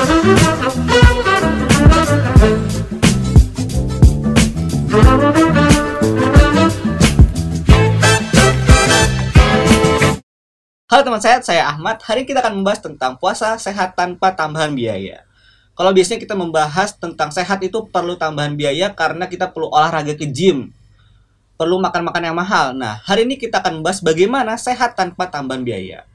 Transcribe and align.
Halo 0.00 0.16
teman 11.04 11.20
sehat, 11.20 11.44
saya 11.44 11.68
Ahmad. 11.68 12.00
Hari 12.00 12.24
ini 12.24 12.32
kita 12.32 12.40
akan 12.40 12.64
membahas 12.64 12.80
tentang 12.80 13.20
puasa 13.20 13.60
sehat 13.60 13.92
tanpa 13.92 14.32
tambahan 14.32 14.72
biaya. 14.72 15.20
Kalau 15.76 15.92
biasanya 15.92 16.24
kita 16.24 16.32
membahas 16.32 16.96
tentang 16.96 17.28
sehat 17.28 17.60
itu 17.60 17.84
perlu 17.84 18.16
tambahan 18.16 18.56
biaya 18.56 18.96
karena 18.96 19.28
kita 19.28 19.52
perlu 19.52 19.68
olahraga 19.68 20.16
ke 20.16 20.24
gym. 20.24 20.72
Perlu 21.60 21.76
makan-makan 21.76 22.32
yang 22.32 22.40
mahal. 22.40 22.72
Nah, 22.72 23.04
hari 23.04 23.28
ini 23.28 23.36
kita 23.36 23.60
akan 23.60 23.84
membahas 23.84 24.00
bagaimana 24.00 24.56
sehat 24.56 24.96
tanpa 24.96 25.28
tambahan 25.28 25.60
biaya. 25.60 26.08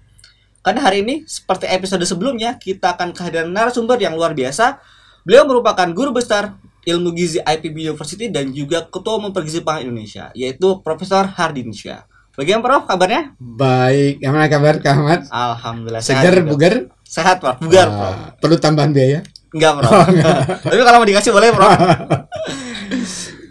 Karena 0.65 0.81
hari 0.81 1.05
ini, 1.05 1.21
seperti 1.29 1.69
episode 1.69 2.01
sebelumnya, 2.09 2.57
kita 2.57 2.97
akan 2.97 3.13
kehadiran 3.13 3.53
narasumber 3.53 4.01
yang 4.01 4.17
luar 4.17 4.33
biasa. 4.33 4.81
Beliau 5.21 5.45
merupakan 5.45 5.85
guru 5.93 6.09
besar 6.09 6.57
ilmu 6.89 7.13
gizi 7.13 7.37
IPB 7.37 7.93
University 7.93 8.33
dan 8.33 8.49
juga 8.49 8.81
ketua 8.89 9.21
umum 9.21 9.29
pergizi 9.29 9.61
pangan 9.61 9.85
Indonesia, 9.85 10.33
yaitu 10.33 10.81
Profesor 10.81 11.29
Hardinsyah. 11.29 12.09
Bagaimana 12.33 12.65
Prof 12.65 12.83
kabarnya? 12.89 13.37
Baik, 13.37 14.25
gimana 14.25 14.49
kabar 14.49 14.81
Kak 14.81 14.93
Ahmad? 14.97 15.21
Alhamdulillah 15.29 16.01
sehat. 16.01 16.25
Segar, 16.25 16.33
juga. 16.41 16.49
bugar? 16.49 16.73
Sehat 17.05 17.35
Prof, 17.37 17.57
bugar 17.61 17.85
Wah, 17.85 17.97
Prof. 18.01 18.17
Perlu 18.41 18.55
tambahan 18.57 18.89
biaya? 18.89 19.21
Enggak 19.53 19.71
Prof. 19.77 19.91
Oh, 19.93 20.05
enggak. 20.09 20.37
Tapi 20.65 20.81
kalau 20.81 20.97
mau 20.97 21.07
dikasih 21.13 21.29
boleh 21.31 21.49
Prof. 21.53 21.77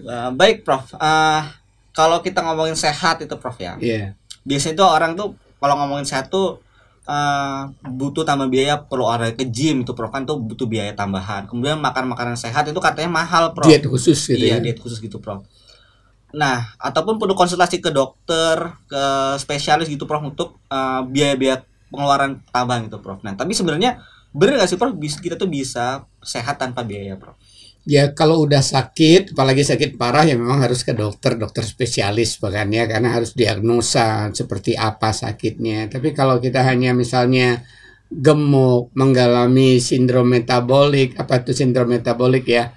Nah, 0.02 0.28
baik 0.42 0.66
Prof. 0.66 0.98
Ah, 0.98 1.62
kalau 1.94 2.18
kita 2.26 2.42
ngomongin 2.42 2.74
sehat 2.74 3.22
itu 3.22 3.38
Prof 3.38 3.54
ya. 3.62 3.78
Iya. 3.78 4.18
Biasanya 4.42 4.74
tuh 4.82 4.88
orang 4.90 5.14
tuh 5.14 5.38
kalau 5.62 5.78
ngomongin 5.78 6.10
sehat 6.10 6.26
tuh 6.26 6.63
ah, 7.04 7.68
butuh 7.84 8.24
tambah 8.24 8.48
biaya 8.48 8.80
perlu 8.80 9.04
olahraga 9.08 9.36
ke 9.40 9.46
gym 9.48 9.84
itu 9.84 9.92
Prof 9.92 10.10
kan 10.12 10.24
tuh 10.24 10.40
butuh 10.40 10.64
biaya 10.64 10.92
tambahan. 10.96 11.44
Kemudian 11.48 11.80
makan 11.80 12.12
makanan 12.12 12.36
sehat 12.36 12.68
itu 12.68 12.80
katanya 12.80 13.12
mahal 13.12 13.52
Prof. 13.52 13.68
Diet 13.68 13.84
khusus 13.84 14.16
gitu 14.16 14.40
iya, 14.40 14.58
ya. 14.58 14.64
diet 14.64 14.80
khusus 14.80 14.98
gitu, 15.00 15.20
Prof. 15.20 15.44
Nah, 16.34 16.74
ataupun 16.82 17.20
perlu 17.20 17.38
konsultasi 17.38 17.78
ke 17.78 17.94
dokter, 17.94 18.74
ke 18.90 19.04
spesialis 19.38 19.86
gitu, 19.86 20.08
Prof, 20.08 20.24
untuk 20.24 20.58
eh, 20.72 21.00
biaya-biaya 21.04 21.62
pengeluaran 21.92 22.40
tambahan 22.50 22.88
gitu, 22.88 22.98
Prof. 22.98 23.20
Nah, 23.22 23.36
tapi 23.36 23.52
sebenarnya 23.52 24.00
bener 24.34 24.58
nggak 24.58 24.70
sih, 24.72 24.80
Prof, 24.80 24.96
kita 24.98 25.36
tuh 25.36 25.46
bisa 25.46 26.08
sehat 26.24 26.56
tanpa 26.56 26.82
biaya, 26.82 27.20
Prof? 27.20 27.36
Ya 27.84 28.16
kalau 28.16 28.48
udah 28.48 28.64
sakit, 28.64 29.36
apalagi 29.36 29.60
sakit 29.60 30.00
parah 30.00 30.24
ya 30.24 30.40
memang 30.40 30.64
harus 30.64 30.80
ke 30.80 30.96
dokter, 30.96 31.36
dokter 31.36 31.60
spesialis 31.68 32.40
bahkan 32.40 32.72
ya 32.72 32.88
karena 32.88 33.12
harus 33.12 33.36
diagnosa 33.36 34.32
seperti 34.32 34.72
apa 34.72 35.12
sakitnya. 35.12 35.92
Tapi 35.92 36.16
kalau 36.16 36.40
kita 36.40 36.64
hanya 36.64 36.96
misalnya 36.96 37.60
gemuk, 38.08 38.88
mengalami 38.96 39.84
sindrom 39.84 40.32
metabolik, 40.32 41.12
apa 41.20 41.44
itu 41.44 41.52
sindrom 41.52 41.92
metabolik 41.92 42.48
ya? 42.48 42.72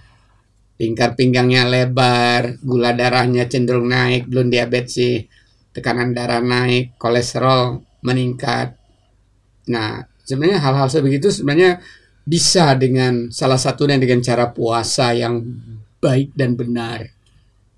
Lingkar 0.76 1.16
pinggangnya 1.16 1.64
lebar, 1.64 2.60
gula 2.60 2.92
darahnya 2.92 3.48
cenderung 3.48 3.88
naik, 3.88 4.28
belum 4.28 4.52
diabetes 4.52 4.92
sih, 4.92 5.16
tekanan 5.72 6.12
darah 6.12 6.44
naik, 6.44 7.00
kolesterol 7.00 7.80
meningkat. 8.04 8.76
Nah, 9.72 10.04
sebenarnya 10.28 10.60
hal-hal 10.60 10.92
sebegitu 10.92 11.32
sebenarnya 11.32 11.80
bisa 12.28 12.76
dengan 12.76 13.32
salah 13.32 13.56
satunya 13.56 13.96
dengan 13.96 14.20
cara 14.20 14.52
puasa 14.52 15.16
yang 15.16 15.40
baik 16.04 16.36
dan 16.36 16.60
benar 16.60 17.08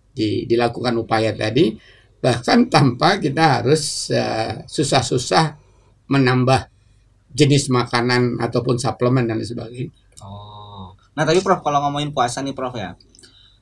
Di- 0.09 0.49
dilakukan 0.49 0.97
upaya 0.97 1.29
tadi 1.37 1.77
bahkan 2.19 2.67
tanpa 2.67 3.21
kita 3.21 3.61
harus 3.61 4.09
eh, 4.11 4.65
susah-susah 4.67 5.55
menambah 6.09 6.67
jenis 7.31 7.69
makanan 7.69 8.41
ataupun 8.41 8.75
suplemen 8.81 9.29
dan 9.29 9.39
sebagainya. 9.39 9.93
Oh. 10.25 10.97
Nah, 11.13 11.23
tapi 11.23 11.39
Prof, 11.45 11.61
kalau 11.61 11.79
ngomongin 11.85 12.09
puasa 12.09 12.41
nih, 12.41 12.57
Prof 12.57 12.73
ya. 12.75 12.97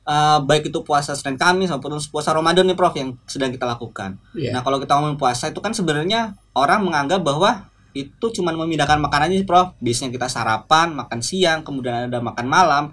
eh, 0.08 0.38
baik 0.40 0.72
itu 0.72 0.80
puasa 0.82 1.12
Senin 1.12 1.36
Kamis 1.36 1.68
maupun 1.68 2.00
puasa 2.08 2.32
Ramadan 2.32 2.64
nih 2.64 2.74
Prof 2.74 2.96
yang 2.96 3.14
sedang 3.28 3.52
kita 3.52 3.68
lakukan. 3.68 4.16
Ya. 4.34 4.56
Nah, 4.56 4.64
kalau 4.64 4.80
kita 4.80 4.96
ngomongin 4.96 5.20
puasa 5.20 5.52
itu 5.52 5.60
kan 5.60 5.76
sebenarnya 5.76 6.34
orang 6.56 6.82
menganggap 6.82 7.20
bahwa 7.22 7.68
itu 7.98 8.26
cuma 8.30 8.54
memindahkan 8.54 9.02
makanan 9.02 9.34
aja, 9.34 9.42
Prof. 9.42 9.68
Biasanya 9.82 10.14
kita 10.14 10.28
sarapan, 10.30 10.94
makan 10.94 11.18
siang, 11.18 11.66
kemudian 11.66 12.06
ada 12.06 12.22
makan 12.22 12.46
malam. 12.46 12.84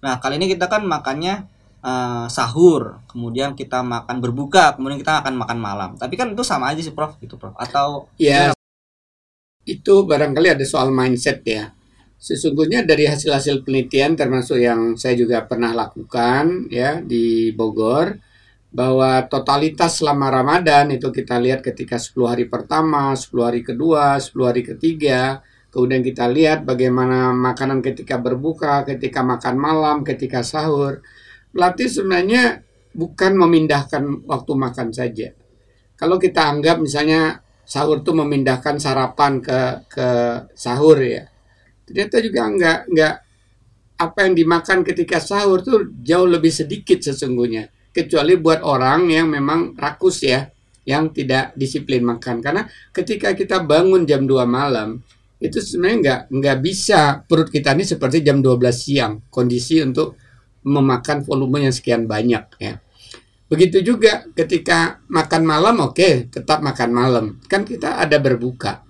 Nah, 0.00 0.16
kali 0.20 0.40
ini 0.40 0.48
kita 0.48 0.72
kan 0.72 0.82
makannya 0.88 1.44
eh, 1.84 2.26
sahur, 2.32 3.04
kemudian 3.12 3.52
kita 3.52 3.84
makan 3.84 4.24
berbuka, 4.24 4.72
kemudian 4.80 4.96
kita 4.96 5.20
akan 5.20 5.36
makan 5.36 5.58
malam. 5.60 5.90
Tapi 6.00 6.16
kan 6.16 6.32
itu 6.32 6.40
sama 6.40 6.72
aja 6.72 6.80
sih, 6.80 6.96
Prof, 6.96 7.20
gitu, 7.20 7.36
Prof. 7.36 7.52
Atau 7.60 8.08
Ya, 8.16 8.56
itu 9.68 9.94
barangkali 10.04 10.56
ada 10.56 10.64
soal 10.64 10.92
mindset 10.92 11.44
ya. 11.44 11.72
Sesungguhnya 12.20 12.88
dari 12.88 13.04
hasil-hasil 13.04 13.68
penelitian 13.68 14.16
termasuk 14.16 14.56
yang 14.56 14.96
saya 14.96 15.12
juga 15.12 15.44
pernah 15.44 15.76
lakukan 15.76 16.72
ya 16.72 17.04
di 17.04 17.52
Bogor 17.52 18.16
bahwa 18.74 19.22
totalitas 19.30 20.02
selama 20.02 20.34
Ramadan 20.34 20.90
itu 20.90 21.14
kita 21.14 21.38
lihat 21.38 21.62
ketika 21.62 21.94
10 21.94 22.26
hari 22.26 22.44
pertama, 22.50 23.14
10 23.14 23.30
hari 23.46 23.62
kedua, 23.62 24.18
10 24.18 24.50
hari 24.50 24.66
ketiga, 24.66 25.46
kemudian 25.70 26.02
kita 26.02 26.26
lihat 26.26 26.66
bagaimana 26.66 27.30
makanan 27.30 27.78
ketika 27.86 28.18
berbuka, 28.18 28.82
ketika 28.82 29.22
makan 29.22 29.54
malam, 29.54 29.96
ketika 30.02 30.42
sahur. 30.42 31.06
Berarti 31.54 31.86
sebenarnya 31.86 32.66
bukan 32.90 33.38
memindahkan 33.38 34.26
waktu 34.26 34.52
makan 34.58 34.90
saja. 34.90 35.30
Kalau 35.94 36.18
kita 36.18 36.42
anggap 36.42 36.82
misalnya 36.82 37.46
sahur 37.62 38.02
tuh 38.02 38.18
memindahkan 38.18 38.82
sarapan 38.82 39.38
ke 39.38 39.86
ke 39.86 40.08
sahur 40.58 40.98
ya. 40.98 41.30
Ternyata 41.86 42.16
juga 42.18 42.40
enggak 42.50 42.78
enggak 42.90 43.14
apa 43.94 44.18
yang 44.26 44.34
dimakan 44.34 44.78
ketika 44.82 45.22
sahur 45.22 45.62
tuh 45.62 45.94
jauh 46.02 46.26
lebih 46.26 46.50
sedikit 46.50 46.98
sesungguhnya. 46.98 47.70
Kecuali 47.94 48.34
buat 48.34 48.66
orang 48.66 49.06
yang 49.14 49.30
memang 49.30 49.78
rakus 49.78 50.26
ya, 50.26 50.50
yang 50.82 51.14
tidak 51.14 51.54
disiplin 51.54 52.02
makan. 52.02 52.42
Karena 52.42 52.66
ketika 52.90 53.30
kita 53.32 53.62
bangun 53.62 54.02
jam 54.02 54.26
2 54.26 54.42
malam, 54.44 54.98
itu 55.38 55.62
sebenarnya 55.62 55.96
enggak 56.00 56.20
enggak 56.32 56.58
bisa 56.64 57.00
perut 57.22 57.48
kita 57.52 57.76
ini 57.76 57.84
seperti 57.86 58.24
jam 58.24 58.40
12 58.40 58.58
siang 58.72 59.12
kondisi 59.28 59.78
untuk 59.84 60.16
memakan 60.64 61.20
volume 61.20 61.68
yang 61.68 61.74
sekian 61.74 62.08
banyak 62.08 62.44
ya. 62.56 62.80
Begitu 63.44 63.84
juga 63.84 64.24
ketika 64.32 65.04
makan 65.06 65.42
malam, 65.44 65.76
oke, 65.84 66.32
tetap 66.32 66.64
makan 66.64 66.90
malam. 66.90 67.24
Kan 67.44 67.68
kita 67.68 68.00
ada 68.00 68.16
berbuka. 68.16 68.80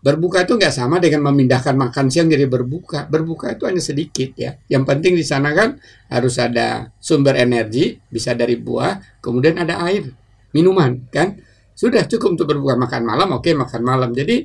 Berbuka 0.00 0.48
itu 0.48 0.56
nggak 0.56 0.72
sama 0.72 0.96
dengan 0.96 1.28
memindahkan 1.28 1.76
makan 1.76 2.08
siang 2.08 2.32
jadi 2.32 2.48
berbuka. 2.48 3.04
Berbuka 3.04 3.52
itu 3.52 3.68
hanya 3.68 3.84
sedikit 3.84 4.32
ya. 4.32 4.56
Yang 4.72 4.84
penting 4.88 5.12
di 5.12 5.24
sana 5.24 5.52
kan 5.52 5.76
harus 6.08 6.40
ada 6.40 6.88
sumber 6.96 7.36
energi, 7.36 8.00
bisa 8.08 8.32
dari 8.32 8.56
buah, 8.56 9.20
kemudian 9.20 9.60
ada 9.60 9.84
air, 9.84 10.08
minuman, 10.56 11.04
kan? 11.12 11.36
Sudah 11.76 12.08
cukup 12.08 12.40
untuk 12.40 12.46
berbuka 12.48 12.80
makan 12.80 13.02
malam, 13.04 13.28
oke 13.36 13.52
makan 13.52 13.82
malam. 13.84 14.10
Jadi 14.16 14.44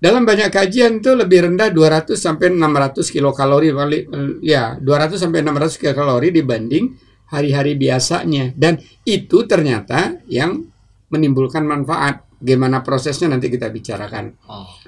dalam 0.00 0.28
banyak 0.28 0.52
kajian 0.52 1.00
itu 1.00 1.16
lebih 1.16 1.48
rendah 1.48 1.72
200 1.72 2.12
sampai 2.16 2.52
600 2.52 3.08
kilokalori 3.08 3.72
ya 4.44 4.76
200 4.76 5.16
sampai 5.16 5.40
600 5.40 5.80
kilokalori 5.80 6.28
dibanding 6.28 6.92
hari-hari 7.32 7.72
biasanya 7.80 8.52
dan 8.52 8.76
itu 9.08 9.48
ternyata 9.48 10.20
yang 10.28 10.60
menimbulkan 11.08 11.64
manfaat. 11.64 12.20
Gimana 12.44 12.84
prosesnya 12.84 13.32
nanti 13.32 13.48
kita 13.48 13.72
bicarakan. 13.72 14.36
oh. 14.52 14.83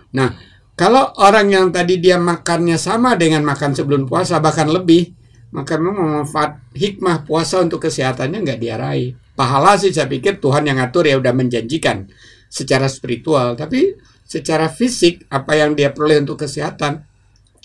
Kalau 0.77 1.09
orang 1.21 1.49
yang 1.49 1.67
tadi 1.73 1.97
dia 1.97 2.21
makannya 2.21 2.77
sama 2.77 3.17
dengan 3.17 3.41
makan 3.45 3.73
sebelum 3.73 4.05
puasa 4.05 4.41
bahkan 4.45 4.69
lebih, 4.69 5.09
maka 5.57 5.81
memang 5.81 6.21
manfaat 6.21 6.61
hikmah 6.77 7.25
puasa 7.25 7.65
untuk 7.65 7.81
kesehatannya 7.89 8.45
nggak 8.45 8.61
diarahi. 8.61 9.17
Pahala 9.33 9.81
sih 9.81 9.93
saya 9.93 10.05
pikir 10.05 10.37
Tuhan 10.37 10.69
yang 10.69 10.77
ngatur 10.77 11.09
ya 11.09 11.17
udah 11.17 11.33
menjanjikan 11.33 12.09
secara 12.49 12.93
spiritual, 12.93 13.57
tapi 13.57 13.97
secara 14.25 14.69
fisik 14.69 15.25
apa 15.33 15.57
yang 15.57 15.73
dia 15.73 15.93
peroleh 15.97 16.21
untuk 16.21 16.45
kesehatan 16.45 17.05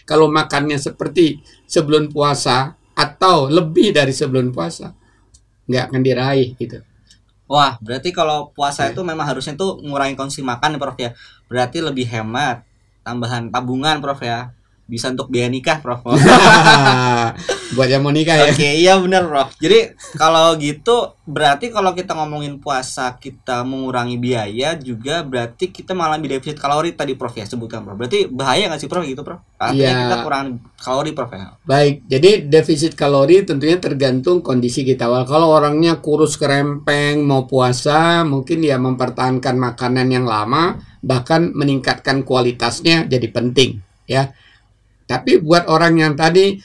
kalau 0.07 0.27
makannya 0.31 0.79
seperti 0.79 1.43
sebelum 1.67 2.11
puasa 2.11 2.75
atau 2.95 3.47
lebih 3.47 3.95
dari 3.95 4.11
sebelum 4.11 4.51
puasa 4.51 4.91
nggak 5.67 5.83
akan 5.91 6.01
diraih 6.03 6.55
gitu. 6.59 6.79
Wah, 7.51 7.75
berarti 7.83 8.15
kalau 8.15 8.55
puasa 8.55 8.87
Ya. 8.87 8.95
itu 8.95 9.03
memang 9.03 9.27
harusnya 9.27 9.59
tuh 9.59 9.75
ngurangi 9.83 10.15
konsumsi 10.15 10.39
makan, 10.39 10.79
Prof 10.79 10.95
ya. 10.95 11.11
Berarti 11.51 11.83
lebih 11.83 12.07
hemat, 12.07 12.63
tambahan 13.03 13.51
tabungan, 13.51 13.99
Prof 13.99 14.23
ya. 14.23 14.55
Bisa 14.87 15.09
untuk 15.11 15.31
biaya 15.31 15.47
nikah, 15.47 15.79
Prof. 15.79 16.03
Buat 17.75 17.87
yang 17.87 18.03
mau 18.03 18.11
nikah 18.11 18.35
ya. 18.35 18.51
Oke, 18.51 18.67
iya 18.75 18.93
benar, 18.99 19.23
Prof. 19.27 19.55
Jadi 19.55 19.95
kalau 20.19 20.59
gitu 20.59 21.15
berarti 21.23 21.71
kalau 21.71 21.95
kita 21.95 22.11
ngomongin 22.11 22.59
puasa 22.59 23.15
kita 23.15 23.63
mengurangi 23.63 24.19
biaya 24.19 24.75
juga 24.75 25.23
berarti 25.23 25.71
kita 25.71 25.95
malah 25.95 26.19
lebih 26.19 26.35
defisit 26.35 26.59
kalori 26.59 26.91
tadi 26.91 27.15
Prof 27.15 27.31
ya 27.31 27.47
sebutkan, 27.47 27.87
Prof. 27.87 27.95
Berarti 27.95 28.27
bahaya 28.27 28.67
nggak 28.67 28.81
sih, 28.83 28.89
Prof 28.91 29.07
gitu, 29.07 29.23
Prof? 29.23 29.39
Artinya 29.55 29.87
Iya. 29.87 30.01
kita 30.03 30.17
kurang 30.27 30.45
kalori, 30.75 31.11
Prof 31.15 31.31
ya. 31.31 31.55
Baik, 31.63 32.03
jadi 32.11 32.31
defisit 32.43 32.93
kalori 32.99 33.47
tentunya 33.47 33.79
tergantung 33.79 34.43
kondisi 34.43 34.83
kita. 34.83 35.07
Kalau 35.23 35.47
orangnya 35.55 36.03
kurus 36.03 36.35
kerempeng 36.35 37.23
mau 37.23 37.47
puasa, 37.47 38.27
mungkin 38.27 38.59
ya 38.67 38.75
mempertahankan 38.75 39.55
makanan 39.55 40.11
yang 40.11 40.27
lama, 40.27 40.75
bahkan 40.99 41.55
meningkatkan 41.55 42.27
kualitasnya 42.27 43.07
jadi 43.07 43.27
penting, 43.31 43.79
ya. 44.03 44.35
Tapi 45.11 45.43
buat 45.43 45.67
orang 45.67 45.99
yang 45.99 46.13
tadi 46.15 46.55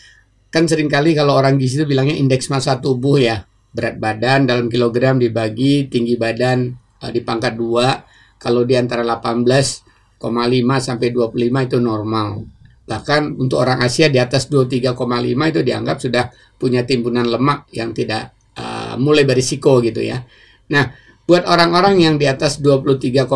kan 0.54 0.70
sering 0.70 0.86
kali 0.86 1.18
kalau 1.18 1.34
orang 1.34 1.58
gizi 1.58 1.82
itu 1.82 1.86
bilangnya 1.90 2.14
indeks 2.14 2.46
massa 2.46 2.78
tubuh 2.78 3.18
ya. 3.18 3.42
Berat 3.74 3.98
badan 3.98 4.46
dalam 4.46 4.70
kilogram 4.70 5.18
dibagi 5.18 5.90
tinggi 5.90 6.14
badan 6.14 6.70
uh, 7.02 7.10
di 7.10 7.26
pangkat 7.26 7.58
2 7.58 8.38
kalau 8.38 8.62
di 8.62 8.78
antara 8.78 9.02
18,5 9.02 10.22
sampai 10.78 11.08
25 11.10 11.66
itu 11.66 11.78
normal. 11.82 12.46
Bahkan 12.86 13.42
untuk 13.42 13.66
orang 13.66 13.82
Asia 13.82 14.06
di 14.06 14.22
atas 14.22 14.46
23,5 14.46 14.94
itu 15.50 15.60
dianggap 15.66 15.98
sudah 15.98 16.30
punya 16.54 16.86
timbunan 16.86 17.26
lemak 17.26 17.66
yang 17.74 17.90
tidak 17.90 18.30
uh, 18.54 18.94
mulai 18.94 19.26
berisiko 19.26 19.82
gitu 19.82 20.06
ya. 20.06 20.22
Nah 20.70 20.94
buat 21.26 21.42
orang-orang 21.50 21.98
yang 21.98 22.14
di 22.22 22.30
atas 22.30 22.62
23,5 22.62 23.26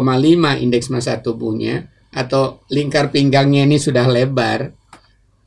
indeks 0.62 0.95
massa 0.95 1.19
tubuhnya 1.19 1.91
atau 2.15 2.62
lingkar 2.71 3.11
pinggangnya 3.11 3.67
ini 3.67 3.83
sudah 3.83 4.07
lebar 4.07 4.80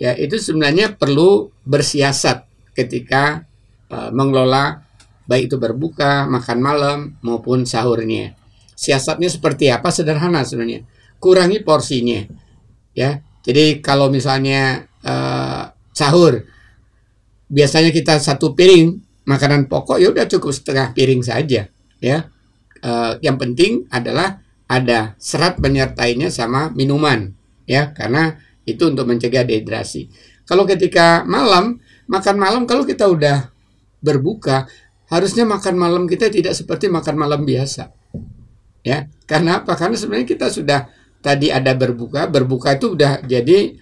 ya 0.03 0.11
itu 0.19 0.35
sebenarnya 0.35 0.99
perlu 0.99 1.47
bersiasat 1.63 2.43
ketika 2.75 3.47
uh, 3.87 4.11
mengelola 4.11 4.83
baik 5.23 5.47
itu 5.47 5.55
berbuka, 5.55 6.27
makan 6.27 6.59
malam 6.59 6.97
maupun 7.23 7.63
sahurnya. 7.63 8.35
Siasatnya 8.75 9.31
seperti 9.31 9.71
apa? 9.71 9.87
Sederhana 9.87 10.43
sebenarnya. 10.43 10.83
Kurangi 11.23 11.63
porsinya. 11.63 12.27
Ya. 12.91 13.23
Jadi 13.47 13.79
kalau 13.79 14.11
misalnya 14.11 14.83
uh, 15.07 15.71
sahur 15.95 16.43
biasanya 17.47 17.95
kita 17.95 18.19
satu 18.19 18.51
piring 18.51 18.99
makanan 19.23 19.71
pokok 19.71 19.99
ya 19.99 20.11
udah 20.11 20.25
cukup 20.27 20.51
setengah 20.51 20.91
piring 20.91 21.23
saja, 21.23 21.71
ya. 22.03 22.17
Uh, 22.83 23.15
yang 23.23 23.39
penting 23.39 23.87
adalah 23.87 24.43
ada 24.67 25.15
serat 25.15 25.59
menyertainya 25.59 26.27
sama 26.27 26.71
minuman, 26.75 27.31
ya, 27.63 27.95
karena 27.95 28.35
itu 28.63 28.83
untuk 28.87 29.07
mencegah 29.07 29.43
dehidrasi. 29.43 30.07
Kalau 30.43 30.67
ketika 30.67 31.23
malam, 31.23 31.79
makan 32.07 32.35
malam 32.35 32.63
kalau 32.67 32.83
kita 32.83 33.07
udah 33.07 33.51
berbuka, 34.03 34.67
harusnya 35.07 35.47
makan 35.47 35.75
malam 35.79 36.03
kita 36.07 36.27
tidak 36.27 36.55
seperti 36.55 36.91
makan 36.91 37.15
malam 37.15 37.47
biasa. 37.47 37.91
Ya, 38.83 39.07
karena 39.23 39.63
apa? 39.63 39.79
Karena 39.79 39.95
sebenarnya 39.95 40.27
kita 40.27 40.51
sudah 40.51 40.91
tadi 41.23 41.47
ada 41.47 41.71
berbuka, 41.71 42.27
berbuka 42.27 42.75
itu 42.75 42.99
udah 42.99 43.23
jadi 43.23 43.79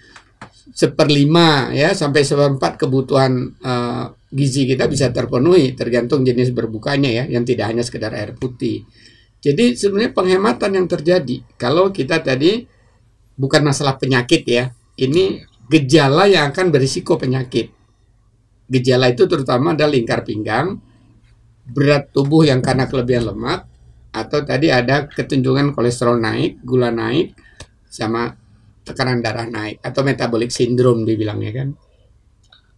seperlima 0.72 1.74
ya 1.74 1.92
sampai 1.92 2.24
seperempat 2.24 2.80
kebutuhan 2.80 3.57
uh, 3.60 4.13
gizi 4.31 4.63
kita 4.63 4.88
bisa 4.88 5.12
terpenuhi 5.12 5.75
tergantung 5.75 6.24
jenis 6.24 6.56
berbukanya 6.56 7.12
ya 7.12 7.24
yang 7.28 7.44
tidak 7.44 7.74
hanya 7.74 7.83
sekedar 7.83 8.13
air 8.16 8.38
putih. 8.38 8.88
Jadi 9.42 9.74
sebenarnya 9.74 10.13
penghematan 10.13 10.78
yang 10.78 10.88
terjadi 10.88 11.42
kalau 11.57 11.89
kita 11.89 12.22
tadi 12.22 12.69
bukan 13.41 13.65
masalah 13.65 13.97
penyakit 13.97 14.45
ya. 14.45 14.69
Ini 14.93 15.41
gejala 15.65 16.29
yang 16.29 16.53
akan 16.53 16.69
berisiko 16.69 17.17
penyakit. 17.17 17.73
Gejala 18.69 19.09
itu 19.09 19.25
terutama 19.25 19.73
ada 19.73 19.89
lingkar 19.89 20.21
pinggang, 20.21 20.77
berat 21.65 22.13
tubuh 22.13 22.45
yang 22.45 22.61
karena 22.61 22.85
kelebihan 22.85 23.33
lemak, 23.33 23.65
atau 24.13 24.45
tadi 24.45 24.69
ada 24.69 25.09
kecenderungan 25.09 25.73
kolesterol 25.73 26.21
naik, 26.21 26.61
gula 26.61 26.93
naik, 26.93 27.33
sama 27.89 28.38
tekanan 28.85 29.19
darah 29.19 29.49
naik 29.49 29.81
atau 29.81 30.01
metabolic 30.05 30.53
syndrome 30.53 31.03
dibilangnya 31.03 31.51
kan. 31.51 31.69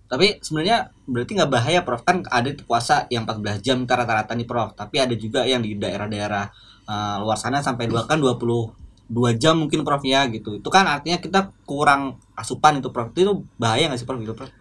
Tapi 0.10 0.38
sebenarnya 0.46 0.94
berarti 1.10 1.32
nggak 1.34 1.52
bahaya 1.52 1.80
Prof 1.82 2.06
kan 2.06 2.22
ada 2.30 2.54
puasa 2.62 3.10
yang 3.10 3.26
14 3.26 3.66
jam 3.66 3.82
rata-rata 3.82 4.38
nih 4.38 4.46
Prof. 4.46 4.78
Tapi 4.78 5.02
ada 5.02 5.16
juga 5.18 5.42
yang 5.42 5.66
di 5.66 5.74
daerah-daerah 5.74 6.46
uh, 6.86 7.18
luar 7.26 7.38
sana 7.38 7.66
sampai 7.66 7.90
dua 7.90 8.06
kan 8.06 8.22
20 8.22 8.83
dua 9.08 9.36
jam 9.36 9.60
mungkin 9.60 9.86
prof 9.86 10.04
ya 10.04 10.26
gitu. 10.32 10.60
Itu 10.60 10.70
kan 10.72 10.88
artinya 10.88 11.20
kita 11.20 11.52
kurang 11.68 12.20
asupan 12.34 12.80
itu 12.80 12.90
prof. 12.90 13.12
Itu 13.14 13.46
bahaya 13.56 13.88
nggak 13.88 14.00
sih 14.00 14.08
prof 14.08 14.20
gitu 14.22 14.36
prof? 14.36 14.52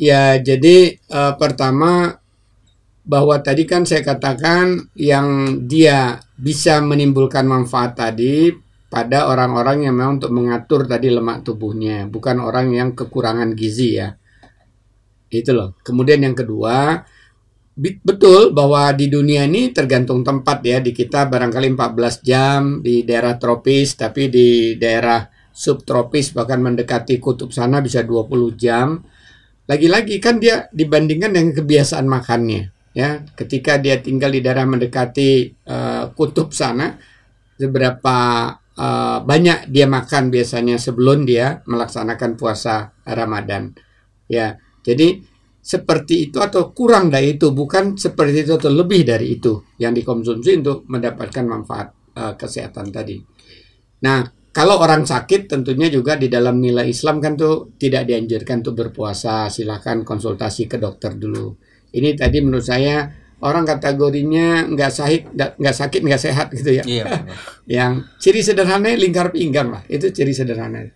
Ya 0.00 0.40
jadi 0.40 0.96
uh, 1.12 1.36
pertama 1.36 2.20
bahwa 3.04 3.36
tadi 3.40 3.64
kan 3.64 3.84
saya 3.84 4.06
katakan 4.06 4.92
yang 4.96 5.60
dia 5.66 6.20
bisa 6.38 6.78
menimbulkan 6.80 7.44
manfaat 7.48 7.96
tadi 7.96 8.54
pada 8.90 9.30
orang-orang 9.30 9.86
yang 9.86 9.94
memang 9.94 10.18
untuk 10.18 10.34
mengatur 10.34 10.82
tadi 10.84 11.10
lemak 11.14 11.46
tubuhnya 11.46 12.10
bukan 12.10 12.42
orang 12.42 12.74
yang 12.74 12.88
kekurangan 12.94 13.54
gizi 13.54 14.00
ya. 14.00 14.14
Itu 15.30 15.54
loh. 15.54 15.78
Kemudian 15.86 16.26
yang 16.26 16.34
kedua 16.34 17.06
betul 17.80 18.52
bahwa 18.52 18.92
di 18.92 19.08
dunia 19.08 19.48
ini 19.48 19.72
tergantung 19.72 20.20
tempat 20.20 20.60
ya. 20.60 20.78
Di 20.84 20.92
kita 20.92 21.26
barangkali 21.26 21.72
14 21.72 22.20
jam 22.20 22.60
di 22.84 23.02
daerah 23.08 23.40
tropis 23.40 23.96
tapi 23.96 24.28
di 24.28 24.76
daerah 24.76 25.24
subtropis 25.50 26.36
bahkan 26.36 26.60
mendekati 26.60 27.16
kutub 27.16 27.50
sana 27.50 27.80
bisa 27.80 28.04
20 28.04 28.56
jam. 28.60 29.00
Lagi-lagi 29.64 30.18
kan 30.18 30.42
dia 30.42 30.66
dibandingkan 30.74 31.32
dengan 31.32 31.52
kebiasaan 31.56 32.04
makannya 32.04 32.68
ya. 32.92 33.24
Ketika 33.32 33.80
dia 33.80 34.02
tinggal 34.02 34.34
di 34.34 34.40
daerah 34.44 34.66
mendekati 34.68 35.54
uh, 35.70 36.12
kutub 36.12 36.52
sana 36.52 37.00
seberapa 37.56 38.18
uh, 38.76 39.18
banyak 39.24 39.68
dia 39.68 39.86
makan 39.88 40.28
biasanya 40.28 40.76
sebelum 40.80 41.28
dia 41.28 41.64
melaksanakan 41.64 42.36
puasa 42.36 42.92
Ramadan 43.06 43.72
ya. 44.26 44.56
Jadi 44.80 45.29
seperti 45.60 46.32
itu 46.32 46.40
atau 46.40 46.72
kurang 46.72 47.12
dari 47.12 47.36
itu, 47.36 47.52
bukan 47.52 47.94
seperti 48.00 48.48
itu 48.48 48.56
atau 48.56 48.72
lebih 48.72 49.04
dari 49.04 49.36
itu 49.36 49.76
yang 49.76 49.92
dikonsumsi 49.92 50.64
untuk 50.64 50.88
mendapatkan 50.88 51.44
manfaat 51.44 51.92
uh, 52.16 52.34
kesehatan 52.34 52.88
tadi. 52.88 53.20
Nah, 54.00 54.24
kalau 54.50 54.80
orang 54.80 55.04
sakit 55.04 55.46
tentunya 55.46 55.92
juga 55.92 56.16
di 56.16 56.26
dalam 56.26 56.58
nilai 56.58 56.88
Islam 56.88 57.20
kan 57.20 57.36
tuh 57.36 57.76
tidak 57.76 58.08
dianjurkan 58.08 58.64
untuk 58.64 58.74
berpuasa, 58.74 59.52
silahkan 59.52 60.00
konsultasi 60.02 60.66
ke 60.66 60.80
dokter 60.80 61.14
dulu. 61.14 61.54
Ini 61.92 62.16
tadi 62.16 62.40
menurut 62.40 62.64
saya 62.64 63.06
orang 63.44 63.68
kategorinya 63.68 64.64
nggak 64.68 64.90
sakit 64.90 65.22
nggak 65.36 65.76
sakit 65.76 66.00
nggak 66.02 66.22
sehat 66.24 66.46
gitu 66.56 66.80
ya. 66.80 66.84
Iya. 66.88 67.04
yang 67.78 68.08
ciri 68.16 68.40
sederhana 68.40 68.90
lingkar 68.96 69.28
pinggang 69.28 69.70
lah, 69.70 69.84
itu 69.86 70.08
ciri 70.08 70.32
sederhana. 70.32 70.88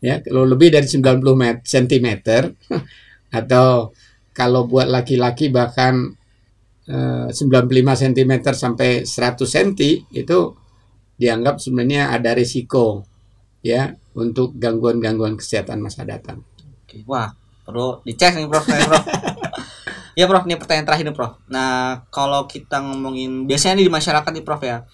Ya, 0.00 0.20
kalau 0.20 0.44
lebih 0.44 0.72
dari 0.72 0.84
90 0.88 1.24
cm 1.64 2.08
atau 3.32 3.90
kalau 4.36 4.68
buat 4.68 4.86
laki-laki 4.86 5.48
bahkan 5.48 6.12
eh, 6.86 7.28
95 7.32 7.32
cm 7.72 8.32
sampai 8.52 8.90
100 9.08 9.40
cm 9.40 9.68
itu 10.12 10.38
dianggap 11.16 11.56
sebenarnya 11.56 12.12
ada 12.12 12.36
risiko 12.36 13.00
ya 13.64 13.96
untuk 14.12 14.54
gangguan-gangguan 14.60 15.40
kesehatan 15.40 15.80
masa 15.80 16.04
datang. 16.04 16.44
Wah, 17.04 17.32
perlu 17.64 18.00
dicek 18.04 18.36
nih 18.36 18.48
Prof. 18.48 18.64
Prof. 18.64 19.04
ya 20.18 20.24
Prof, 20.24 20.44
ini 20.48 20.56
pertanyaan 20.56 20.86
terakhir 20.86 21.04
nih 21.08 21.16
Prof. 21.16 21.32
Nah, 21.48 22.04
kalau 22.12 22.48
kita 22.48 22.80
ngomongin 22.80 23.44
biasanya 23.44 23.80
nih 23.80 23.86
di 23.88 23.92
masyarakat 23.92 24.30
nih 24.32 24.44
Prof 24.44 24.62
ya. 24.64 24.84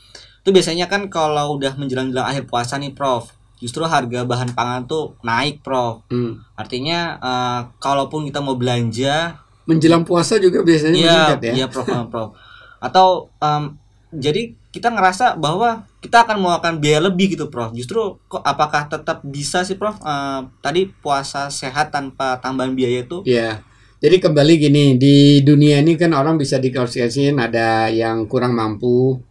Itu 0.42 0.50
biasanya 0.50 0.90
kan 0.90 1.06
kalau 1.06 1.54
udah 1.58 1.78
menjelang-jelang 1.78 2.26
akhir 2.26 2.50
puasa 2.50 2.78
nih 2.78 2.90
Prof 2.90 3.41
justru 3.62 3.86
harga 3.86 4.26
bahan 4.26 4.58
pangan 4.58 4.90
tuh 4.90 5.14
naik, 5.22 5.62
Prof. 5.62 6.02
Hmm. 6.10 6.42
Artinya 6.58 7.22
uh, 7.22 7.60
kalaupun 7.78 8.26
kita 8.26 8.42
mau 8.42 8.58
belanja 8.58 9.38
menjelang 9.62 10.02
puasa 10.02 10.42
juga 10.42 10.66
biasanya 10.66 10.98
iya, 10.98 11.06
meningkat 11.06 11.40
ya. 11.46 11.52
Iya, 11.54 11.66
Prof, 11.70 11.86
Prof. 12.10 12.34
Atau 12.82 13.30
um, 13.38 13.78
jadi 14.10 14.58
kita 14.74 14.90
ngerasa 14.90 15.38
bahwa 15.38 15.86
kita 16.02 16.26
akan 16.26 16.42
mengeluarkan 16.42 16.74
biaya 16.82 17.00
lebih 17.06 17.38
gitu, 17.38 17.46
Prof. 17.46 17.70
Justru 17.70 18.18
kok 18.26 18.42
apakah 18.42 18.90
tetap 18.90 19.22
bisa 19.22 19.62
sih, 19.62 19.78
Prof? 19.78 20.02
Uh, 20.02 20.50
tadi 20.58 20.90
puasa 20.90 21.46
sehat 21.46 21.94
tanpa 21.94 22.42
tambahan 22.42 22.74
biaya 22.74 23.06
itu? 23.06 23.22
Iya. 23.22 23.62
Jadi 24.02 24.18
kembali 24.18 24.58
gini, 24.58 24.84
di 24.98 25.46
dunia 25.46 25.78
ini 25.78 25.94
kan 25.94 26.10
orang 26.10 26.34
bisa 26.34 26.58
diklasifikasikan 26.58 27.38
ada 27.38 27.86
yang 27.86 28.26
kurang 28.26 28.58
mampu, 28.58 29.22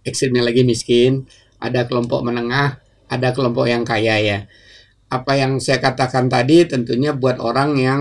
ekstrimnya 0.00 0.40
lagi 0.40 0.64
miskin, 0.64 1.28
ada 1.60 1.84
kelompok 1.84 2.24
menengah, 2.24 2.80
ada 3.08 3.32
kelompok 3.32 3.68
yang 3.68 3.82
kaya 3.82 4.16
ya. 4.20 4.38
Apa 5.12 5.38
yang 5.38 5.62
saya 5.62 5.78
katakan 5.78 6.26
tadi 6.26 6.66
tentunya 6.66 7.14
buat 7.14 7.38
orang 7.38 7.78
yang 7.78 8.00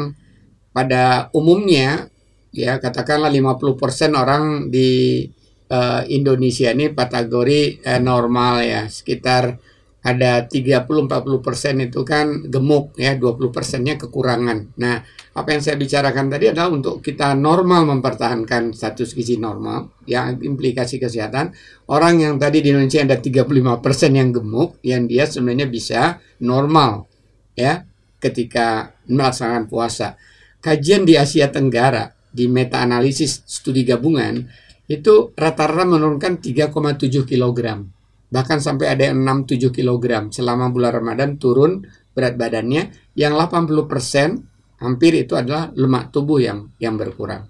pada 0.74 1.30
umumnya 1.38 2.10
ya 2.54 2.82
katakanlah 2.82 3.30
50% 3.30 4.14
orang 4.14 4.74
di 4.74 5.26
uh, 5.70 6.02
Indonesia 6.10 6.70
ini 6.74 6.94
kategori 6.94 7.86
uh, 7.86 8.02
normal 8.02 8.66
ya, 8.66 8.82
sekitar 8.90 9.58
ada 10.04 10.44
30-40 10.44 11.08
persen 11.40 11.80
itu 11.80 12.04
kan 12.04 12.44
gemuk 12.52 12.92
ya 13.00 13.16
20 13.16 13.56
persennya 13.56 13.96
kekurangan. 13.96 14.76
Nah 14.76 15.00
apa 15.32 15.50
yang 15.56 15.64
saya 15.64 15.80
bicarakan 15.80 16.28
tadi 16.28 16.52
adalah 16.52 16.76
untuk 16.76 17.00
kita 17.00 17.32
normal 17.40 17.88
mempertahankan 17.88 18.76
status 18.76 19.16
gizi 19.16 19.40
normal 19.40 19.96
yang 20.04 20.44
implikasi 20.44 21.00
kesehatan 21.00 21.56
orang 21.88 22.20
yang 22.20 22.36
tadi 22.36 22.60
di 22.60 22.76
Indonesia 22.76 23.00
ada 23.00 23.16
35 23.16 23.80
persen 23.80 24.12
yang 24.20 24.36
gemuk 24.36 24.76
yang 24.84 25.08
dia 25.08 25.24
sebenarnya 25.24 25.72
bisa 25.72 26.20
normal 26.44 27.08
ya 27.56 27.88
ketika 28.20 28.92
melaksanakan 29.08 29.72
puasa. 29.72 30.20
Kajian 30.60 31.08
di 31.08 31.16
Asia 31.16 31.48
Tenggara 31.48 32.12
di 32.28 32.52
meta 32.52 32.84
analisis 32.84 33.44
studi 33.48 33.88
gabungan 33.88 34.44
itu 34.92 35.32
rata-rata 35.36 35.88
menurunkan 35.88 36.44
3,7 36.44 37.24
kilogram 37.24 38.03
bahkan 38.34 38.58
sampai 38.58 38.90
ada 38.98 39.14
yang 39.14 39.22
6-7 39.46 39.70
kg 39.70 40.34
selama 40.34 40.74
bulan 40.74 40.98
Ramadan 40.98 41.38
turun 41.38 41.86
berat 42.18 42.34
badannya, 42.34 43.14
yang 43.14 43.38
80% 43.38 44.82
hampir 44.82 45.14
itu 45.14 45.38
adalah 45.38 45.70
lemak 45.78 46.10
tubuh 46.10 46.42
yang 46.42 46.74
yang 46.82 46.98
berkurang. 46.98 47.46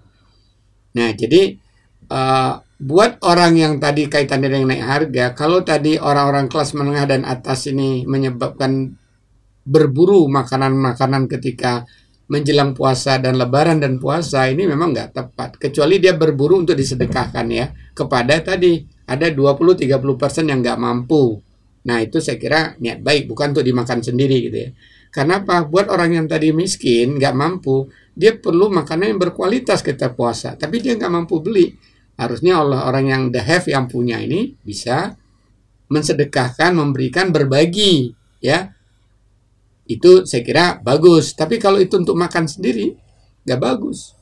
Nah, 0.94 1.10
jadi 1.16 1.56
uh, 2.12 2.60
buat 2.84 3.16
orang 3.24 3.56
yang 3.56 3.72
tadi 3.80 4.12
kaitannya 4.12 4.52
dengan 4.52 4.76
naik 4.76 4.84
harga, 4.84 5.24
kalau 5.32 5.64
tadi 5.64 5.96
orang-orang 5.96 6.52
kelas 6.52 6.76
menengah 6.76 7.08
dan 7.08 7.24
atas 7.24 7.64
ini 7.72 8.04
menyebabkan 8.04 8.92
berburu 9.64 10.28
makanan-makanan 10.28 11.24
ketika 11.32 11.88
menjelang 12.28 12.72
puasa 12.72 13.20
dan 13.20 13.36
lebaran 13.36 13.80
dan 13.80 13.96
puasa 13.96 14.48
ini 14.48 14.68
memang 14.68 14.92
nggak 14.92 15.10
tepat. 15.16 15.56
Kecuali 15.56 15.96
dia 15.96 16.12
berburu 16.16 16.60
untuk 16.60 16.76
disedekahkan 16.76 17.46
ya 17.48 17.72
kepada 17.96 18.40
tadi 18.40 18.93
ada 19.04 19.26
20-30% 19.28 20.50
yang 20.50 20.58
nggak 20.64 20.78
mampu 20.80 21.40
nah 21.84 22.00
itu 22.00 22.16
saya 22.20 22.40
kira 22.40 22.76
niat 22.80 23.04
baik 23.04 23.28
bukan 23.28 23.52
untuk 23.52 23.64
dimakan 23.64 24.00
sendiri 24.00 24.36
gitu 24.48 24.58
ya 24.58 24.70
karena 25.14 25.46
apa? 25.46 25.62
Buat 25.62 25.94
orang 25.94 26.18
yang 26.18 26.26
tadi 26.26 26.50
miskin, 26.50 27.22
nggak 27.22 27.38
mampu, 27.38 27.86
dia 28.18 28.34
perlu 28.34 28.66
makanan 28.66 29.14
yang 29.14 29.20
berkualitas 29.22 29.78
kita 29.78 30.10
puasa. 30.10 30.58
Tapi 30.58 30.82
dia 30.82 30.98
nggak 30.98 31.12
mampu 31.14 31.38
beli. 31.38 31.70
Harusnya 32.18 32.58
Allah 32.58 32.90
orang 32.90 33.06
yang 33.06 33.22
the 33.30 33.38
have 33.38 33.62
yang 33.70 33.86
punya 33.86 34.18
ini 34.18 34.58
bisa 34.66 35.14
mensedekahkan, 35.86 36.74
memberikan, 36.74 37.30
berbagi, 37.30 38.10
ya. 38.42 38.74
Itu 39.86 40.26
saya 40.26 40.42
kira 40.42 40.82
bagus. 40.82 41.38
Tapi 41.38 41.62
kalau 41.62 41.78
itu 41.78 41.94
untuk 41.94 42.18
makan 42.18 42.50
sendiri, 42.50 42.98
nggak 43.46 43.60
bagus. 43.62 44.18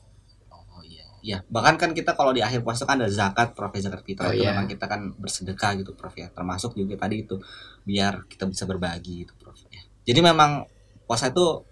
Iya. 1.23 1.39
Bahkan 1.47 1.79
kan 1.79 1.89
kita 1.95 2.19
kalau 2.19 2.35
di 2.35 2.43
akhir 2.43 2.67
puasa 2.67 2.83
kan 2.83 2.99
ada 2.99 3.07
zakat, 3.07 3.55
Prof. 3.55 3.71
Ya, 3.71 3.87
zakat 3.87 4.03
fitrah 4.03 4.29
oh, 4.29 4.35
itu 4.35 4.43
iya. 4.43 4.51
memang 4.51 4.67
kita 4.67 4.85
kan 4.91 5.15
bersedekah 5.15 5.71
gitu, 5.79 5.95
Prof. 5.95 6.11
Ya. 6.19 6.27
Termasuk 6.27 6.75
juga 6.75 6.99
tadi 6.99 7.23
itu 7.23 7.39
biar 7.87 8.27
kita 8.27 8.43
bisa 8.43 8.67
berbagi 8.67 9.23
gitu, 9.23 9.33
Prof. 9.39 9.55
Ya. 9.71 9.81
Jadi 10.03 10.19
memang 10.19 10.67
puasa 11.07 11.31
itu 11.31 11.63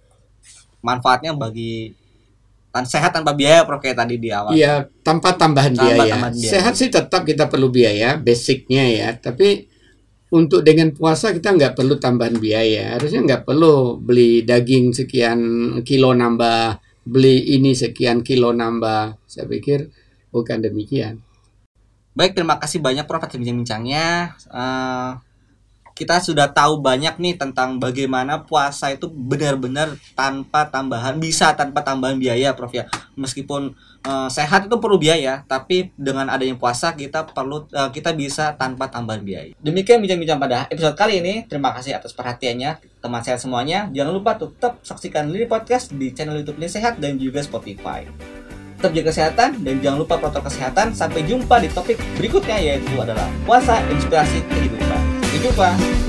manfaatnya 0.80 1.36
bagi 1.36 1.92
tan 2.72 2.88
sehat 2.88 3.12
tanpa 3.12 3.36
biaya 3.36 3.68
Prof 3.68 3.84
kayak 3.84 4.00
tadi 4.00 4.16
di 4.16 4.32
awal. 4.32 4.56
Iya, 4.56 4.88
tanpa 5.04 5.36
tambahan 5.36 5.76
tanpa 5.76 6.00
biaya. 6.00 6.16
Tambahan 6.16 6.34
biaya. 6.40 6.52
Sehat 6.56 6.74
sih 6.80 6.88
tetap 6.88 7.28
kita 7.28 7.52
perlu 7.52 7.68
biaya, 7.68 8.16
basicnya 8.16 8.88
ya. 8.88 9.10
Tapi 9.20 9.68
untuk 10.32 10.64
dengan 10.64 10.96
puasa 10.96 11.36
kita 11.36 11.52
nggak 11.52 11.76
perlu 11.76 12.00
tambahan 12.00 12.40
biaya. 12.40 12.96
Harusnya 12.96 13.20
nggak 13.28 13.44
perlu 13.44 14.00
beli 14.00 14.48
daging 14.48 14.96
sekian 14.96 15.40
kilo 15.84 16.16
nambah, 16.16 16.80
beli 17.12 17.60
ini 17.60 17.76
sekian 17.76 18.24
kilo 18.24 18.56
nambah. 18.56 19.20
Saya 19.28 19.44
pikir 19.52 19.92
bukan 20.32 20.64
demikian. 20.64 21.20
Baik, 22.16 22.36
terima 22.36 22.56
kasih 22.60 22.80
banyak 22.80 23.04
Prof 23.08 23.24
atas 23.24 23.36
bincang-bincangnya. 23.36 24.36
Uh, 24.48 25.20
kita 25.94 26.24
sudah 26.24 26.50
tahu 26.50 26.80
banyak 26.80 27.18
nih 27.20 27.36
tentang 27.38 27.78
bagaimana 27.78 28.44
puasa 28.44 28.92
itu 28.92 29.10
benar-benar 29.12 29.94
tanpa 30.16 30.68
tambahan 30.68 31.20
bisa 31.20 31.54
tanpa 31.54 31.84
tambahan 31.84 32.18
biaya 32.18 32.56
Prof 32.56 32.72
ya. 32.72 32.88
Meskipun 33.16 33.76
uh, 34.08 34.30
sehat 34.32 34.68
itu 34.68 34.76
perlu 34.82 34.98
biaya 34.98 35.46
tapi 35.46 35.94
dengan 36.00 36.30
adanya 36.32 36.58
puasa 36.58 36.94
kita 36.96 37.30
perlu 37.30 37.68
uh, 37.72 37.90
kita 37.94 38.16
bisa 38.16 38.56
tanpa 38.56 38.90
tambahan 38.90 39.22
biaya. 39.22 39.54
Demikian 39.62 40.02
bincang-bincang 40.02 40.40
pada 40.42 40.58
episode 40.72 40.98
kali 40.98 41.22
ini. 41.22 41.46
Terima 41.46 41.74
kasih 41.76 41.98
atas 41.98 42.16
perhatiannya 42.16 42.82
teman 43.02 43.22
saya 43.22 43.38
semuanya. 43.38 43.90
Jangan 43.92 44.14
lupa 44.14 44.38
tetap 44.38 44.82
saksikan 44.86 45.30
Lini 45.30 45.50
Podcast 45.50 45.94
di 45.94 46.14
channel 46.14 46.42
YouTube 46.42 46.62
Lini 46.62 46.72
Sehat 46.72 46.98
dan 47.02 47.18
juga 47.18 47.42
Spotify. 47.42 48.06
Tetap 48.82 48.98
jaga 48.98 49.14
kesehatan 49.14 49.50
dan 49.62 49.76
jangan 49.78 49.98
lupa 50.02 50.18
protokol 50.18 50.50
kesehatan. 50.50 50.98
Sampai 50.98 51.22
jumpa 51.22 51.62
di 51.62 51.70
topik 51.70 52.02
berikutnya 52.18 52.58
yaitu 52.58 52.98
adalah 52.98 53.30
puasa 53.46 53.78
inspirasi 53.94 54.42
kehidupan 54.50 54.91
sampai 55.42 55.50
jumpa 55.50 56.01